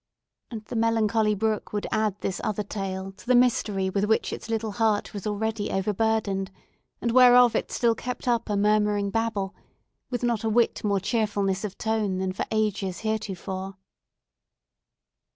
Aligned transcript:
And 0.49 0.65
the 0.65 0.75
melancholy 0.75 1.35
brook 1.35 1.73
would 1.73 1.85
add 1.91 2.19
this 2.21 2.41
other 2.43 2.63
tale 2.63 3.11
to 3.11 3.27
the 3.27 3.35
mystery 3.35 3.87
with 3.87 4.05
which 4.05 4.33
its 4.33 4.49
little 4.49 4.71
heart 4.71 5.13
was 5.13 5.27
already 5.27 5.69
overburdened, 5.71 6.49
and 7.03 7.11
whereof 7.11 7.55
it 7.55 7.69
still 7.71 7.93
kept 7.93 8.27
up 8.27 8.49
a 8.49 8.57
murmuring 8.57 9.11
babble, 9.11 9.53
with 10.09 10.23
not 10.23 10.43
a 10.43 10.49
whit 10.49 10.83
more 10.83 10.99
cheerfulness 10.99 11.63
of 11.63 11.77
tone 11.77 12.17
than 12.17 12.33
for 12.33 12.45
ages 12.49 13.01
heretofore. 13.01 13.75